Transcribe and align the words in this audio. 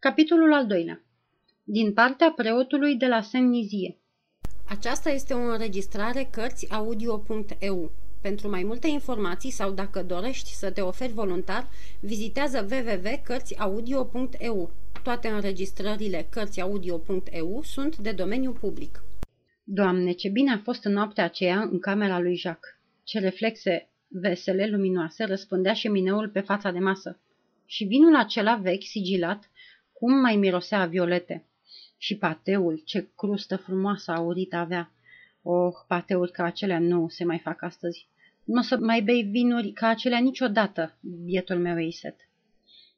Capitolul 0.00 0.52
al 0.52 0.66
doilea 0.66 1.04
Din 1.64 1.92
partea 1.92 2.32
preotului 2.36 2.96
de 2.96 3.06
la 3.06 3.20
Semnizie 3.20 3.98
Aceasta 4.68 5.10
este 5.10 5.34
o 5.34 5.38
înregistrare 5.38 6.28
Cărțiaudio.eu. 6.30 7.92
Pentru 8.22 8.48
mai 8.48 8.62
multe 8.62 8.88
informații 8.88 9.50
sau 9.50 9.70
dacă 9.70 10.02
dorești 10.02 10.50
să 10.50 10.70
te 10.70 10.80
oferi 10.80 11.12
voluntar, 11.12 11.68
vizitează 12.00 12.66
www.cărțiaudio.eu. 12.70 14.70
Toate 15.02 15.28
înregistrările 15.28 16.26
Cărțiaudio.eu 16.30 17.62
sunt 17.62 17.96
de 17.96 18.12
domeniu 18.12 18.52
public. 18.52 19.02
Doamne, 19.64 20.12
ce 20.12 20.28
bine 20.28 20.52
a 20.52 20.58
fost 20.58 20.84
în 20.84 20.92
noaptea 20.92 21.24
aceea 21.24 21.60
în 21.60 21.78
camera 21.78 22.20
lui 22.20 22.36
Jacques. 22.36 22.70
Ce 23.04 23.18
reflexe 23.18 23.88
vesele, 24.08 24.66
luminoase, 24.66 25.24
răspândea 25.24 25.72
și 25.72 25.88
mineul 25.88 26.28
pe 26.28 26.40
fața 26.40 26.70
de 26.70 26.78
masă. 26.78 27.20
Și 27.66 27.84
vinul 27.84 28.16
acela 28.16 28.54
vechi, 28.54 28.84
sigilat, 28.84 29.50
cum 30.00 30.20
mai 30.20 30.36
mirosea 30.36 30.86
violete. 30.86 31.44
Și 31.96 32.16
pateul, 32.16 32.82
ce 32.84 33.08
crustă 33.16 33.56
frumoasă 33.56 34.10
aurită 34.10 34.56
avea. 34.56 34.90
Oh, 35.42 35.74
pateuri 35.86 36.30
ca 36.32 36.44
acelea 36.44 36.78
nu 36.78 37.08
se 37.08 37.24
mai 37.24 37.38
fac 37.38 37.62
astăzi. 37.62 38.08
Nu 38.44 38.58
o 38.58 38.62
să 38.62 38.76
mai 38.78 39.00
bei 39.02 39.22
vinuri 39.22 39.70
ca 39.70 39.86
acelea 39.88 40.18
niciodată, 40.18 40.98
bietul 41.24 41.58
meu 41.58 41.78
Eiset. 41.78 42.16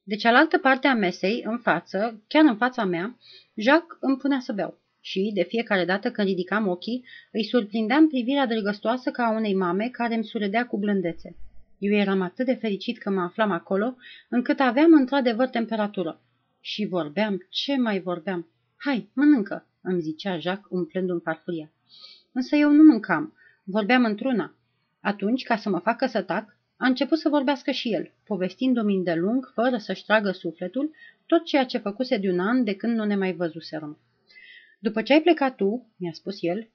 De 0.03 0.17
cealaltă 0.17 0.59
parte 0.59 0.87
a 0.87 0.95
mesei, 0.95 1.43
în 1.47 1.59
față, 1.59 2.23
chiar 2.29 2.45
în 2.45 2.57
fața 2.57 2.85
mea, 2.85 3.19
Jacques 3.55 3.99
îmi 4.01 4.17
punea 4.17 4.41
să 4.41 4.53
beau. 4.53 4.79
Și, 5.01 5.31
de 5.35 5.43
fiecare 5.43 5.85
dată 5.85 6.11
când 6.11 6.29
ridicam 6.29 6.69
ochii, 6.69 7.05
îi 7.33 7.45
surprindeam 7.45 8.09
privirea 8.09 8.47
drăgăstoasă 8.47 9.11
ca 9.11 9.25
a 9.25 9.37
unei 9.37 9.55
mame 9.55 9.89
care 9.89 10.15
îmi 10.15 10.25
surâdea 10.25 10.67
cu 10.67 10.79
blândețe. 10.79 11.37
Eu 11.79 11.93
eram 11.93 12.21
atât 12.21 12.47
de 12.47 12.55
fericit 12.55 12.99
că 12.99 13.11
mă 13.11 13.21
aflam 13.21 13.51
acolo, 13.51 13.97
încât 14.29 14.61
aveam 14.61 14.93
într-adevăr 14.93 15.49
temperatură. 15.49 16.21
Și 16.65 16.87
vorbeam, 16.87 17.47
ce 17.49 17.77
mai 17.77 18.01
vorbeam? 18.01 18.49
Hai, 18.77 19.11
mănâncă, 19.13 19.67
îmi 19.81 20.01
zicea 20.01 20.39
Jacques, 20.39 20.71
umplându-mi 20.71 21.21
farfuria. 21.21 21.73
Însă 22.33 22.57
eu 22.57 22.71
nu 22.71 22.83
mâncam, 22.83 23.37
vorbeam 23.65 24.05
într-una. 24.05 24.55
Atunci, 25.01 25.43
ca 25.43 25.57
să 25.57 25.69
mă 25.69 25.79
facă 25.79 26.07
să 26.07 26.23
tac, 26.23 26.57
a 26.77 26.87
început 26.87 27.19
să 27.19 27.29
vorbească 27.29 27.71
și 27.71 27.93
el, 27.93 28.11
povestindu-mi 28.25 28.97
îndelung, 28.97 29.51
fără 29.55 29.77
să-și 29.77 30.05
tragă 30.05 30.31
sufletul, 30.31 30.91
tot 31.27 31.45
ceea 31.45 31.65
ce 31.65 31.79
făcuse 31.79 32.17
de 32.17 32.31
un 32.31 32.39
an 32.39 32.65
de 32.65 32.75
când 32.75 32.97
nu 32.97 33.05
ne 33.05 33.17
mai 33.17 33.33
văzuserăm. 33.33 33.99
După 34.79 35.03
ce 35.03 35.13
ai 35.13 35.23
plecat 35.23 35.57
tu, 35.57 35.87
mi-a 35.97 36.13
spus 36.13 36.37
el, 36.41 36.69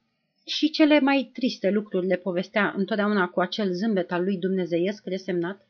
și 0.46 0.70
cele 0.70 1.00
mai 1.00 1.30
triste 1.32 1.70
lucruri 1.70 2.06
le 2.06 2.16
povestea 2.16 2.74
întotdeauna 2.76 3.28
cu 3.28 3.40
acel 3.40 3.72
zâmbet 3.72 4.12
al 4.12 4.24
lui 4.24 4.36
dumnezeiesc 4.36 5.04
resemnat, 5.04 5.68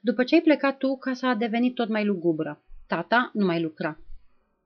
după 0.00 0.24
ce 0.24 0.34
ai 0.34 0.40
plecat 0.40 0.76
tu, 0.78 0.96
casa 0.96 1.28
a 1.28 1.34
devenit 1.34 1.74
tot 1.74 1.88
mai 1.88 2.04
lugubră. 2.04 2.62
Tata 2.86 3.30
nu 3.32 3.44
mai 3.44 3.62
lucra. 3.62 3.98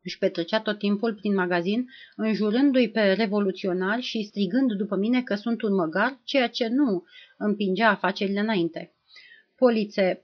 Își 0.03 0.19
petrecea 0.19 0.61
tot 0.61 0.79
timpul 0.79 1.15
prin 1.15 1.35
magazin, 1.35 1.89
înjurându-i 2.17 2.91
pe 2.91 3.13
revoluționari 3.13 4.03
și 4.03 4.23
strigând 4.23 4.73
după 4.73 4.97
mine 4.97 5.23
că 5.23 5.35
sunt 5.35 5.63
un 5.63 5.75
măgar, 5.75 6.19
ceea 6.25 6.49
ce 6.49 6.69
nu 6.69 7.05
împingea 7.37 7.89
afacerile 7.89 8.41
înainte. 8.41 8.93
Polițe 9.57 10.23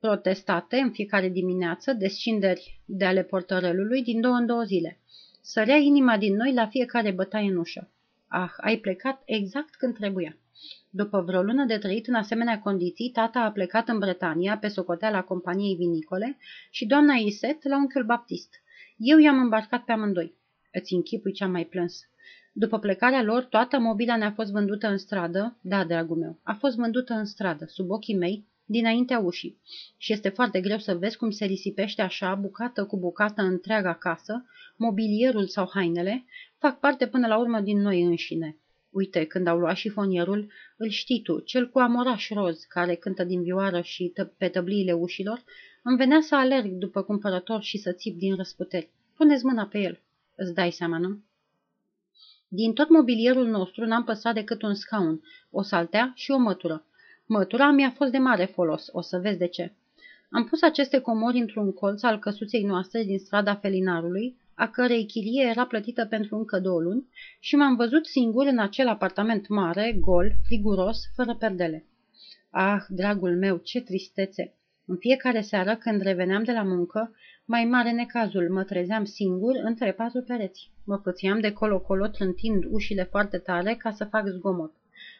protestate 0.00 0.76
în 0.76 0.90
fiecare 0.90 1.28
dimineață, 1.28 1.92
descinderi 1.92 2.80
de 2.84 3.04
ale 3.04 3.22
portărelului 3.22 4.02
din 4.02 4.20
două 4.20 4.34
în 4.34 4.46
două 4.46 4.62
zile. 4.62 5.00
Sărea 5.40 5.76
inima 5.76 6.18
din 6.18 6.34
noi 6.36 6.52
la 6.52 6.66
fiecare 6.66 7.10
bătaie 7.10 7.50
în 7.50 7.56
ușă. 7.56 7.90
Ah, 8.28 8.50
ai 8.56 8.76
plecat 8.76 9.22
exact 9.24 9.74
când 9.74 9.94
trebuia. 9.94 10.38
După 10.90 11.20
vreo 11.20 11.42
lună 11.42 11.64
de 11.64 11.78
trăit 11.78 12.06
în 12.06 12.14
asemenea 12.14 12.58
condiții, 12.58 13.10
tata 13.10 13.40
a 13.40 13.50
plecat 13.50 13.88
în 13.88 13.98
Bretania 13.98 14.58
pe 14.58 14.68
socoteala 14.68 15.22
companiei 15.22 15.74
vinicole 15.74 16.36
și 16.70 16.86
doamna 16.86 17.14
Iset 17.14 17.68
la 17.68 17.76
unchiul 17.76 18.04
Baptist. 18.04 18.54
Eu 18.96 19.18
i-am 19.18 19.38
îmbarcat 19.40 19.84
pe 19.84 19.92
amândoi. 19.92 20.34
Îți 20.72 20.94
închipui 20.94 21.32
ce-am 21.32 21.50
mai 21.50 21.64
plâns. 21.64 22.08
După 22.52 22.78
plecarea 22.78 23.22
lor, 23.22 23.44
toată 23.44 23.78
mobila 23.78 24.16
ne-a 24.16 24.32
fost 24.32 24.50
vândută 24.50 24.86
în 24.86 24.98
stradă, 24.98 25.58
da, 25.60 25.84
dragul 25.84 26.16
meu, 26.16 26.38
a 26.42 26.52
fost 26.52 26.76
vândută 26.76 27.12
în 27.12 27.24
stradă, 27.24 27.64
sub 27.64 27.90
ochii 27.90 28.16
mei, 28.16 28.46
dinaintea 28.64 29.18
ușii. 29.18 29.60
Și 29.96 30.12
este 30.12 30.28
foarte 30.28 30.60
greu 30.60 30.78
să 30.78 30.94
vezi 30.94 31.16
cum 31.16 31.30
se 31.30 31.44
risipește 31.44 32.02
așa, 32.02 32.34
bucată 32.34 32.84
cu 32.84 32.98
bucată, 32.98 33.42
întreaga 33.42 33.94
casă, 33.94 34.44
mobilierul 34.76 35.46
sau 35.46 35.70
hainele, 35.72 36.24
fac 36.58 36.80
parte 36.80 37.06
până 37.06 37.26
la 37.26 37.38
urmă 37.38 37.60
din 37.60 37.80
noi 37.80 38.02
înșine. 38.02 38.58
Uite, 38.94 39.24
când 39.24 39.46
au 39.46 39.58
luat 39.58 39.76
șifonierul, 39.76 40.52
îl 40.76 40.88
știi 40.88 41.22
tu, 41.22 41.40
cel 41.40 41.68
cu 41.68 41.78
amoraș 41.78 42.30
roz, 42.30 42.64
care 42.68 42.94
cântă 42.94 43.24
din 43.24 43.42
vioară 43.42 43.80
și 43.80 44.12
tă- 44.12 44.36
pe 44.36 44.48
tăbliile 44.48 44.92
ușilor, 44.92 45.44
îmi 45.82 45.96
venea 45.96 46.20
să 46.20 46.36
alerg 46.36 46.70
după 46.70 47.02
cumpărător 47.02 47.62
și 47.62 47.78
să 47.78 47.92
țip 47.92 48.18
din 48.18 48.36
răsputeri. 48.36 48.90
Puneți 49.16 49.44
mâna 49.44 49.66
pe 49.66 49.78
el. 49.78 50.00
Îți 50.34 50.54
dai 50.54 50.70
seama, 50.70 50.98
nu? 50.98 51.18
Din 52.48 52.72
tot 52.72 52.88
mobilierul 52.88 53.46
nostru 53.46 53.84
n-am 53.84 54.04
păstrat 54.04 54.34
decât 54.34 54.62
un 54.62 54.74
scaun, 54.74 55.22
o 55.50 55.62
saltea 55.62 56.12
și 56.14 56.30
o 56.30 56.38
mătură. 56.38 56.84
Mătura 57.26 57.70
mi-a 57.70 57.90
fost 57.90 58.10
de 58.10 58.18
mare 58.18 58.44
folos, 58.44 58.88
o 58.92 59.00
să 59.00 59.18
vezi 59.18 59.38
de 59.38 59.46
ce. 59.46 59.72
Am 60.30 60.44
pus 60.44 60.62
aceste 60.62 60.98
comori 60.98 61.38
într-un 61.38 61.72
colț 61.72 62.02
al 62.02 62.18
căsuței 62.18 62.62
noastre 62.62 63.02
din 63.02 63.18
strada 63.18 63.54
Felinarului, 63.54 64.36
a 64.54 64.68
cărei 64.68 65.06
chirie 65.06 65.42
era 65.42 65.66
plătită 65.66 66.04
pentru 66.06 66.36
încă 66.36 66.58
două 66.58 66.80
luni, 66.80 67.08
și 67.40 67.56
m-am 67.56 67.76
văzut 67.76 68.06
singur 68.06 68.46
în 68.46 68.58
acel 68.58 68.88
apartament 68.88 69.48
mare, 69.48 69.96
gol, 70.00 70.32
friguros, 70.46 70.98
fără 71.14 71.34
perdele. 71.34 71.84
Ah, 72.50 72.84
dragul 72.88 73.36
meu, 73.36 73.56
ce 73.56 73.80
tristețe! 73.80 74.54
În 74.86 74.96
fiecare 74.96 75.40
seară, 75.40 75.76
când 75.76 76.00
reveneam 76.00 76.42
de 76.42 76.52
la 76.52 76.62
muncă, 76.62 77.14
mai 77.44 77.64
mare 77.64 77.90
necazul, 77.90 78.50
mă 78.50 78.64
trezeam 78.64 79.04
singur 79.04 79.54
între 79.62 79.92
patru 79.92 80.22
pereți. 80.22 80.70
Mă 80.84 80.98
pățiam 80.98 81.40
de 81.40 81.52
colo-colo, 81.52 82.06
trântind 82.06 82.64
ușile 82.70 83.02
foarte 83.02 83.38
tare 83.38 83.74
ca 83.74 83.90
să 83.90 84.04
fac 84.04 84.26
zgomot. 84.26 84.72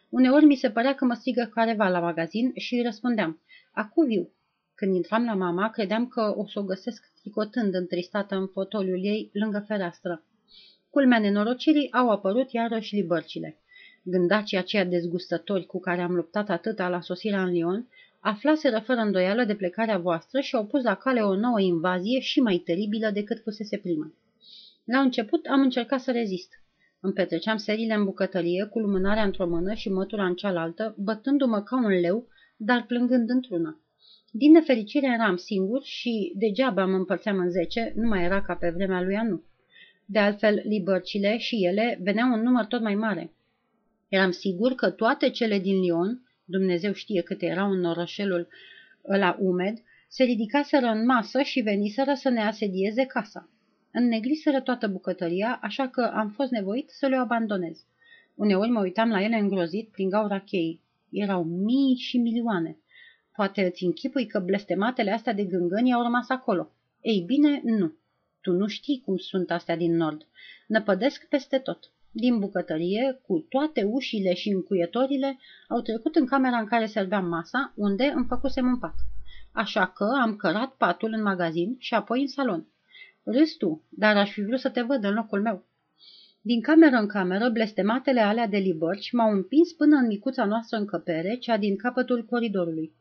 Uneori 0.09 0.45
mi 0.45 0.55
se 0.55 0.69
părea 0.69 0.95
că 0.95 1.05
mă 1.05 1.13
strigă 1.13 1.49
careva 1.53 1.87
la 1.87 1.99
magazin 1.99 2.51
și 2.55 2.75
îi 2.75 2.83
răspundeam, 2.83 3.39
acu 3.71 4.01
viu. 4.01 4.29
Când 4.75 4.95
intram 4.95 5.25
la 5.25 5.33
mama, 5.33 5.69
credeam 5.69 6.07
că 6.07 6.33
o 6.37 6.47
să 6.47 6.59
o 6.59 6.63
găsesc 6.63 7.03
tricotând 7.25 7.73
întristată 7.73 8.35
în 8.35 8.47
fotoliul 8.47 9.03
ei 9.03 9.29
lângă 9.33 9.63
fereastră. 9.67 10.23
Culmea 10.89 11.19
nenorocirii 11.19 11.91
au 11.91 12.09
apărut 12.09 12.51
iarăși 12.51 12.95
libărcile. 12.95 13.57
Gândacii 14.03 14.57
aceia 14.57 14.83
dezgustători 14.83 15.65
cu 15.65 15.79
care 15.79 16.01
am 16.01 16.15
luptat 16.15 16.49
atâta 16.49 16.89
la 16.89 17.01
sosirea 17.01 17.43
în 17.43 17.51
Lyon 17.51 17.87
aflaseră 18.19 18.79
fără 18.79 18.99
îndoială 18.99 19.43
de 19.43 19.55
plecarea 19.55 19.97
voastră 19.97 20.39
și 20.39 20.55
au 20.55 20.65
pus 20.65 20.83
la 20.83 20.95
cale 20.95 21.21
o 21.21 21.35
nouă 21.35 21.59
invazie 21.59 22.19
și 22.19 22.39
mai 22.39 22.57
teribilă 22.57 23.09
decât 23.09 23.41
fusese 23.43 23.77
prima. 23.77 24.13
La 24.83 24.99
început 24.99 25.45
am 25.45 25.61
încercat 25.61 25.99
să 25.99 26.11
rezist. 26.11 26.49
Îmi 26.99 27.13
petreceam 27.13 27.57
serile 27.57 27.93
în 27.93 28.03
bucătărie, 28.03 28.65
cu 28.65 28.79
lumânarea 28.79 29.23
într-o 29.23 29.47
mână 29.47 29.73
și 29.73 29.89
mătura 29.89 30.25
în 30.25 30.35
cealaltă, 30.35 30.95
bătându-mă 30.97 31.61
ca 31.61 31.75
un 31.75 31.99
leu, 31.99 32.27
dar 32.57 32.85
plângând 32.85 33.29
într-una. 33.29 33.79
Din 34.37 34.51
nefericire 34.51 35.07
eram 35.13 35.35
singur 35.35 35.83
și 35.83 36.33
degeaba 36.35 36.85
mă 36.85 36.95
împărțeam 36.95 37.37
în 37.37 37.49
zece, 37.49 37.93
nu 37.95 38.07
mai 38.07 38.23
era 38.23 38.41
ca 38.41 38.55
pe 38.55 38.69
vremea 38.69 39.01
lui 39.01 39.15
Anu. 39.15 39.43
De 40.05 40.19
altfel, 40.19 40.61
libărcile 40.63 41.37
și 41.37 41.65
ele 41.65 41.99
veneau 42.03 42.33
în 42.33 42.41
număr 42.41 42.65
tot 42.65 42.81
mai 42.81 42.95
mare. 42.95 43.33
Eram 44.09 44.31
sigur 44.31 44.73
că 44.73 44.89
toate 44.89 45.29
cele 45.29 45.59
din 45.59 45.81
Lyon, 45.81 46.21
Dumnezeu 46.45 46.93
știe 46.93 47.21
câte 47.21 47.45
erau 47.45 47.71
în 47.71 47.83
orășelul 47.85 48.47
ăla 49.09 49.37
umed, 49.39 49.77
se 50.07 50.23
ridicaseră 50.23 50.85
în 50.85 51.05
masă 51.05 51.41
și 51.41 51.61
veniseră 51.61 52.13
să 52.13 52.29
ne 52.29 52.41
asedieze 52.41 53.05
casa. 53.05 53.49
Înnegriseră 53.91 54.61
toată 54.61 54.87
bucătăria, 54.87 55.59
așa 55.61 55.87
că 55.87 56.11
am 56.13 56.29
fost 56.29 56.51
nevoit 56.51 56.89
să 56.89 57.07
le 57.07 57.15
abandonez. 57.15 57.85
Uneori 58.35 58.69
mă 58.69 58.79
uitam 58.79 59.09
la 59.09 59.23
ele 59.23 59.35
îngrozit 59.35 59.89
prin 59.91 60.09
gaura 60.09 60.39
cheii. 60.39 60.81
Erau 61.09 61.43
mii 61.43 61.95
și 61.95 62.17
milioane. 62.17 62.77
Poate 63.35 63.65
îți 63.65 63.83
închipui 63.83 64.25
că 64.25 64.39
blestematele 64.39 65.11
astea 65.11 65.33
de 65.33 65.43
gângăni 65.43 65.93
au 65.93 66.01
rămas 66.01 66.29
acolo. 66.29 66.71
Ei 67.01 67.23
bine, 67.25 67.61
nu. 67.63 67.93
Tu 68.41 68.51
nu 68.51 68.67
știi 68.67 69.01
cum 69.05 69.17
sunt 69.17 69.51
astea 69.51 69.77
din 69.77 69.95
nord. 69.95 70.27
Năpădesc 70.67 71.25
peste 71.29 71.57
tot. 71.57 71.91
Din 72.11 72.39
bucătărie, 72.39 73.19
cu 73.27 73.45
toate 73.49 73.83
ușile 73.83 74.33
și 74.33 74.49
încuietorile, 74.49 75.37
au 75.67 75.81
trecut 75.81 76.15
în 76.15 76.25
camera 76.25 76.57
în 76.57 76.65
care 76.65 76.85
serveam 76.85 77.25
masa, 77.25 77.73
unde 77.75 78.11
îmi 78.15 78.25
făcusem 78.27 78.67
un 78.67 78.79
pat. 78.79 78.95
Așa 79.51 79.87
că 79.87 80.09
am 80.21 80.35
cărat 80.35 80.75
patul 80.75 81.13
în 81.13 81.21
magazin 81.21 81.75
și 81.79 81.93
apoi 81.93 82.21
în 82.21 82.27
salon. 82.27 82.67
Râs 83.23 83.55
tu, 83.55 83.83
dar 83.89 84.17
aș 84.17 84.31
fi 84.31 84.41
vrut 84.41 84.59
să 84.59 84.69
te 84.69 84.81
văd 84.81 85.03
în 85.03 85.13
locul 85.13 85.41
meu. 85.41 85.65
Din 86.41 86.61
cameră 86.61 86.95
în 86.95 87.07
cameră, 87.07 87.49
blestematele 87.49 88.19
alea 88.19 88.47
de 88.47 88.57
libărci 88.57 89.11
m-au 89.11 89.31
împins 89.31 89.71
până 89.73 89.95
în 89.95 90.07
micuța 90.07 90.45
noastră 90.45 90.77
încăpere, 90.77 91.35
cea 91.35 91.57
din 91.57 91.75
capătul 91.75 92.25
coridorului. 92.25 92.93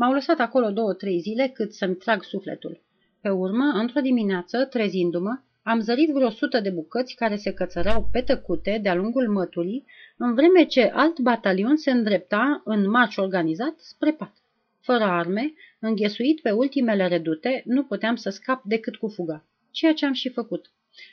M-au 0.00 0.12
lăsat 0.12 0.38
acolo 0.38 0.70
două-trei 0.70 1.18
zile 1.18 1.50
cât 1.54 1.72
să-mi 1.72 1.94
trag 1.94 2.22
sufletul. 2.22 2.82
Pe 3.20 3.28
urmă, 3.28 3.64
într-o 3.64 4.00
dimineață, 4.00 4.64
trezindu-mă, 4.64 5.38
am 5.62 5.80
zărit 5.80 6.10
vreo 6.10 6.30
sută 6.30 6.60
de 6.60 6.70
bucăți 6.70 7.14
care 7.14 7.36
se 7.36 7.52
cățărau 7.52 8.08
pe 8.12 8.20
tăcute 8.20 8.78
de-a 8.82 8.94
lungul 8.94 9.28
măturii, 9.28 9.84
în 10.16 10.34
vreme 10.34 10.64
ce 10.64 10.90
alt 10.94 11.18
batalion 11.18 11.76
se 11.76 11.90
îndrepta 11.90 12.62
în 12.64 12.90
marș 12.90 13.16
organizat 13.16 13.78
spre 13.78 14.12
pat. 14.12 14.32
Fără 14.80 15.04
arme, 15.04 15.52
înghesuit 15.80 16.40
pe 16.40 16.50
ultimele 16.50 17.08
redute, 17.08 17.62
nu 17.64 17.84
puteam 17.84 18.16
să 18.16 18.30
scap 18.30 18.64
decât 18.64 18.96
cu 18.96 19.08
fuga. 19.08 19.44
ceea 19.70 19.92
ce 19.92 20.06
am 20.06 20.12
și 20.12 20.28
făcut. 20.28 20.70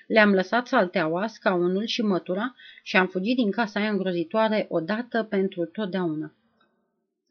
Le-am 0.07 0.33
lăsat 0.33 0.67
salteaua, 0.67 1.27
scaunul 1.27 1.85
și 1.85 2.01
mătura 2.01 2.55
și 2.83 2.97
am 2.97 3.07
fugit 3.07 3.35
din 3.35 3.51
casa 3.51 3.79
aia 3.79 3.89
îngrozitoare 3.89 4.65
odată 4.69 5.23
pentru 5.23 5.65
totdeauna. 5.65 6.33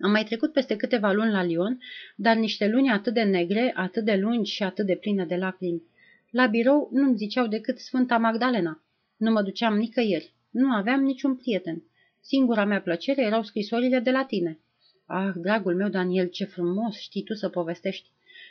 Am 0.00 0.10
mai 0.10 0.24
trecut 0.24 0.52
peste 0.52 0.76
câteva 0.76 1.12
luni 1.12 1.30
la 1.30 1.42
Lyon, 1.42 1.80
dar 2.16 2.36
niște 2.36 2.68
luni 2.68 2.90
atât 2.90 3.14
de 3.14 3.22
negre, 3.22 3.72
atât 3.76 4.04
de 4.04 4.14
lungi 4.14 4.52
și 4.52 4.62
atât 4.62 4.86
de 4.86 4.94
pline 4.94 5.24
de 5.24 5.36
lacrimi. 5.36 5.82
La 6.30 6.46
birou 6.46 6.88
nu-mi 6.92 7.16
ziceau 7.16 7.46
decât 7.46 7.78
Sfânta 7.78 8.18
Magdalena. 8.18 8.82
Nu 9.16 9.30
mă 9.30 9.42
duceam 9.42 9.76
nicăieri. 9.76 10.34
Nu 10.50 10.72
aveam 10.72 11.02
niciun 11.02 11.36
prieten. 11.36 11.82
Singura 12.20 12.64
mea 12.64 12.80
plăcere 12.80 13.22
erau 13.22 13.42
scrisorile 13.42 13.98
de 13.98 14.10
la 14.10 14.24
tine. 14.24 14.58
Ah, 15.06 15.32
dragul 15.34 15.74
meu, 15.74 15.88
Daniel, 15.88 16.28
ce 16.28 16.44
frumos 16.44 16.96
știi 16.96 17.22
tu 17.22 17.34
să 17.34 17.48
povestești. 17.48 18.08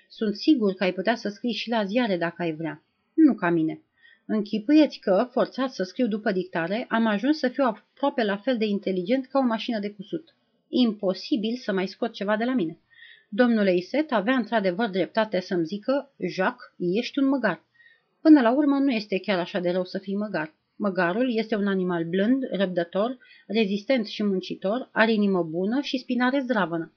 Sunt 0.09 0.35
sigur 0.35 0.73
că 0.73 0.83
ai 0.83 0.93
putea 0.93 1.15
să 1.15 1.29
scrii 1.29 1.53
și 1.53 1.69
la 1.69 1.83
ziare 1.83 2.17
dacă 2.17 2.41
ai 2.41 2.55
vrea. 2.55 2.83
Nu 3.13 3.33
ca 3.33 3.49
mine. 3.49 3.81
Închipuieți 4.25 4.99
că, 4.99 5.27
forțat 5.31 5.73
să 5.73 5.83
scriu 5.83 6.07
după 6.07 6.31
dictare, 6.31 6.85
am 6.89 7.05
ajuns 7.05 7.37
să 7.37 7.47
fiu 7.47 7.63
aproape 7.63 8.23
la 8.23 8.37
fel 8.37 8.57
de 8.57 8.65
inteligent 8.65 9.25
ca 9.25 9.39
o 9.39 9.45
mașină 9.45 9.79
de 9.79 9.91
cusut. 9.91 10.35
Imposibil 10.75 11.55
să 11.55 11.71
mai 11.73 11.87
scot 11.87 12.13
ceva 12.13 12.37
de 12.37 12.43
la 12.43 12.53
mine. 12.53 12.79
Domnule 13.29 13.75
Iset 13.75 14.11
avea 14.11 14.35
într-adevăr 14.35 14.89
dreptate 14.89 15.39
să-mi 15.39 15.65
zică, 15.65 16.13
Jacques, 16.29 16.73
ești 16.77 17.19
un 17.19 17.27
măgar. 17.27 17.63
Până 18.21 18.41
la 18.41 18.51
urmă 18.51 18.77
nu 18.77 18.91
este 18.91 19.19
chiar 19.19 19.39
așa 19.39 19.59
de 19.59 19.69
rău 19.69 19.83
să 19.83 19.97
fii 19.97 20.15
măgar. 20.15 20.53
Măgarul 20.75 21.37
este 21.37 21.55
un 21.55 21.67
animal 21.67 22.03
blând, 22.03 22.43
răbdător, 22.51 23.17
rezistent 23.47 24.05
și 24.05 24.23
muncitor, 24.23 24.89
are 24.91 25.11
inimă 25.11 25.43
bună 25.43 25.81
și 25.81 25.97
spinare 25.97 26.39
zdravănă. 26.39 26.93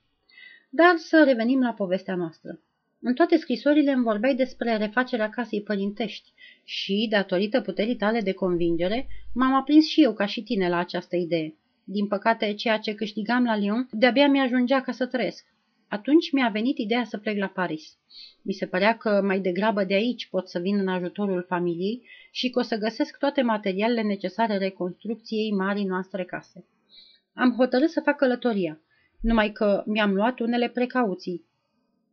Dar 0.71 0.97
să 0.97 1.23
revenim 1.27 1.61
la 1.61 1.73
povestea 1.73 2.15
noastră. 2.15 2.61
În 3.01 3.15
toate 3.15 3.37
scrisorile 3.37 3.91
îmi 3.91 4.05
vorbeai 4.05 4.35
despre 4.35 4.77
refacerea 4.77 5.29
casei 5.29 5.63
părintești 5.63 6.33
și, 6.65 7.07
datorită 7.11 7.61
puterii 7.61 7.97
tale 7.97 8.21
de 8.21 8.33
convingere, 8.33 9.09
m-am 9.35 9.55
aprins 9.55 9.87
și 9.87 10.03
eu 10.03 10.15
ca 10.15 10.27
și 10.27 10.43
tine 10.43 10.69
la 10.69 10.79
această 10.79 11.17
idee. 11.17 11.55
Din 11.89 12.07
păcate, 12.07 12.55
ceea 12.55 12.79
ce 12.79 12.95
câștigam 12.95 13.45
la 13.45 13.57
Lyon 13.57 13.89
de-abia 13.91 14.29
mi-ajungea 14.29 14.81
ca 14.81 14.93
să 14.93 15.07
trăiesc. 15.07 15.47
Atunci 15.89 16.33
mi-a 16.33 16.49
venit 16.49 16.79
ideea 16.79 17.05
să 17.05 17.19
plec 17.19 17.39
la 17.39 17.47
Paris. 17.47 17.99
Mi 18.43 18.53
se 18.53 18.67
părea 18.67 18.97
că 18.97 19.23
mai 19.23 19.41
degrabă 19.41 19.85
de 19.85 19.95
aici 19.95 20.29
pot 20.29 20.49
să 20.49 20.59
vin 20.59 20.79
în 20.79 20.89
ajutorul 20.89 21.45
familiei 21.49 22.09
și 22.31 22.51
că 22.51 22.59
o 22.59 22.63
să 22.63 22.77
găsesc 22.77 23.19
toate 23.19 23.43
materialele 23.43 24.03
necesare 24.03 24.57
reconstrucției 24.57 25.53
marii 25.53 25.85
noastre 25.85 26.25
case. 26.25 26.65
Am 27.35 27.55
hotărât 27.57 27.91
să 27.91 28.01
fac 28.01 28.17
călătoria, 28.17 28.81
numai 29.21 29.53
că 29.53 29.83
mi-am 29.87 30.15
luat 30.15 30.39
unele 30.39 30.69
precauții. 30.69 31.45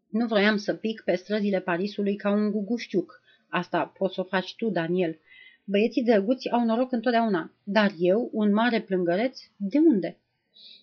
Nu 0.09 0.25
vroiam 0.25 0.57
să 0.57 0.73
pic 0.73 1.01
pe 1.01 1.15
străzile 1.15 1.59
Parisului 1.59 2.15
ca 2.15 2.31
un 2.31 2.51
guguștiuc. 2.51 3.21
Asta 3.49 3.85
poți 3.97 4.13
să 4.13 4.21
o 4.21 4.23
faci 4.23 4.55
tu, 4.55 4.69
Daniel. 4.69 5.19
Băieții 5.65 6.03
drăguți 6.03 6.49
au 6.49 6.65
noroc 6.65 6.91
întotdeauna, 6.91 7.53
dar 7.63 7.91
eu, 7.99 8.29
un 8.33 8.53
mare 8.53 8.81
plângăreț, 8.81 9.39
de 9.57 9.77
unde? 9.77 10.17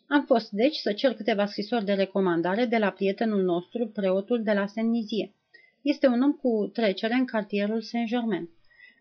Am 0.06 0.25
fost, 0.25 0.50
deci, 0.50 0.77
să 0.77 0.93
cer 0.93 1.15
câteva 1.15 1.47
scrisori 1.47 1.85
de 1.85 1.93
recomandare 1.93 2.65
de 2.65 2.77
la 2.77 2.91
prietenul 2.91 3.43
nostru, 3.43 3.88
preotul 3.88 4.43
de 4.43 4.53
la 4.53 4.67
Saint-Nizie. 4.67 5.35
Este 5.82 6.06
un 6.06 6.23
om 6.23 6.32
cu 6.32 6.71
trecere 6.73 7.15
în 7.15 7.25
cartierul 7.25 7.81
Saint-Germain. 7.81 8.49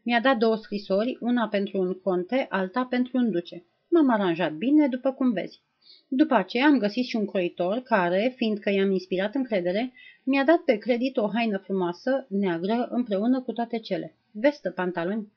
Mi-a 0.04 0.20
dat 0.20 0.38
două 0.38 0.56
scrisori, 0.56 1.18
una 1.20 1.48
pentru 1.48 1.80
un 1.80 1.94
conte, 1.94 2.46
alta 2.50 2.86
pentru 2.90 3.18
un 3.18 3.32
duce. 3.32 3.64
M-am 3.90 4.10
aranjat 4.10 4.54
bine, 4.54 4.88
după 4.88 5.12
cum 5.12 5.32
vezi. 5.32 5.62
După 6.08 6.34
aceea 6.34 6.66
am 6.66 6.78
găsit 6.78 7.06
și 7.06 7.16
un 7.16 7.25
croitor 7.25 7.80
care, 7.80 8.34
fiindcă 8.36 8.70
i-am 8.70 8.92
inspirat 8.92 9.36
încredere, 9.36 9.94
mi-a 10.24 10.44
dat 10.44 10.60
pe 10.60 10.78
credit 10.78 11.18
o 11.18 11.30
haină 11.34 11.58
frumoasă, 11.58 12.25
neagră, 12.30 12.88
împreună 12.92 13.42
cu 13.42 13.52
toate 13.52 13.80
cele. 13.80 14.16
Vestă, 14.32 14.72
pantaloni. 14.72 15.32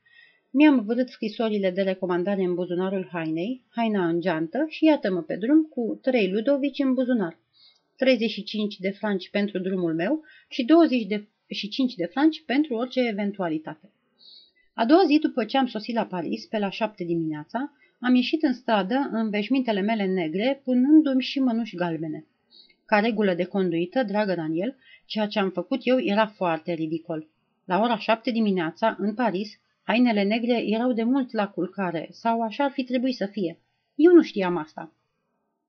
Mi-am 0.55 0.83
văzut 0.85 1.09
scrisorile 1.09 1.71
de 1.71 1.81
recomandare 1.81 2.43
în 2.43 2.53
buzunarul 2.53 3.09
hainei, 3.11 3.63
haina 3.69 4.07
în 4.07 4.19
geantă 4.19 4.65
și 4.69 4.85
iată-mă 4.85 5.21
pe 5.21 5.35
drum 5.35 5.63
cu 5.63 5.99
trei 6.01 6.31
ludovici 6.31 6.79
în 6.79 6.93
buzunar. 6.93 7.37
35 7.97 8.77
de 8.77 8.89
franci 8.89 9.29
pentru 9.29 9.59
drumul 9.59 9.93
meu 9.93 10.23
și 10.49 10.63
25 10.63 11.95
de 11.95 12.05
franci 12.05 12.43
pentru 12.45 12.73
orice 12.75 12.99
eventualitate. 12.99 13.91
A 14.73 14.85
doua 14.85 15.03
zi, 15.07 15.19
după 15.19 15.45
ce 15.45 15.57
am 15.57 15.67
sosit 15.67 15.95
la 15.95 16.05
Paris, 16.05 16.45
pe 16.45 16.57
la 16.57 16.69
șapte 16.69 17.03
dimineața, 17.03 17.71
am 17.99 18.15
ieșit 18.15 18.43
în 18.43 18.53
stradă 18.53 19.09
în 19.11 19.29
veșmintele 19.29 19.81
mele 19.81 20.05
negre, 20.05 20.61
punându-mi 20.63 21.21
și 21.21 21.39
mănuși 21.39 21.75
galbene. 21.75 22.25
Ca 22.85 22.99
regulă 22.99 23.33
de 23.33 23.43
conduită, 23.43 24.03
dragă 24.03 24.35
Daniel, 24.35 24.75
ceea 25.05 25.27
ce 25.27 25.39
am 25.39 25.49
făcut 25.49 25.79
eu 25.83 25.99
era 25.99 26.27
foarte 26.27 26.73
ridicol. 26.73 27.27
La 27.65 27.79
ora 27.79 27.97
șapte 27.97 28.31
dimineața, 28.31 28.95
în 28.99 29.13
Paris, 29.13 29.61
hainele 29.83 30.23
negre 30.23 30.63
erau 30.65 30.91
de 30.93 31.03
mult 31.03 31.31
la 31.31 31.47
culcare, 31.47 32.07
sau 32.11 32.41
așa 32.41 32.63
ar 32.63 32.71
fi 32.71 32.83
trebuit 32.83 33.15
să 33.15 33.25
fie. 33.25 33.59
Eu 33.95 34.13
nu 34.13 34.21
știam 34.21 34.57
asta. 34.57 34.93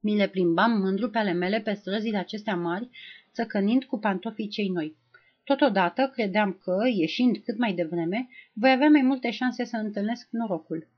Mi 0.01 0.17
le 0.17 0.29
plimbam 0.29 0.81
mândru 0.81 1.11
pe 1.11 1.19
ale 1.19 1.33
mele 1.33 1.61
pe 1.61 1.73
străzile 1.73 2.19
acestea 2.19 2.57
mari, 2.57 2.89
țăcănind 3.33 3.85
cu 3.85 3.99
pantofii 3.99 4.49
cei 4.49 4.69
noi. 4.69 4.97
Totodată 5.45 6.11
credeam 6.13 6.53
că, 6.63 6.77
ieșind 6.95 7.37
cât 7.37 7.59
mai 7.59 7.73
devreme, 7.73 8.29
voi 8.53 8.71
avea 8.71 8.89
mai 8.89 9.03
multe 9.03 9.31
șanse 9.31 9.65
să 9.65 9.77
întâlnesc 9.77 10.29
norocul. 10.31 10.89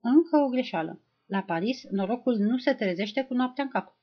Încă 0.00 0.36
o 0.36 0.48
greșeală. 0.48 1.00
La 1.26 1.42
Paris, 1.42 1.84
norocul 1.90 2.36
nu 2.36 2.58
se 2.58 2.72
trezește 2.72 3.22
cu 3.22 3.34
noaptea 3.34 3.64
în 3.64 3.70
cap. 3.70 3.96